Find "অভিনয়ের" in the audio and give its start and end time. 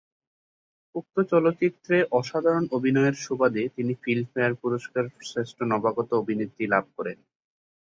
2.71-3.15